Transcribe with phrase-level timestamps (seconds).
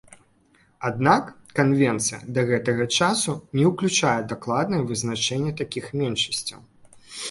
[0.89, 1.29] Аднак,
[1.59, 6.59] канвенцыя да гэтага часу не ўключае дакладнае вызначэнне такіх меншасцяў.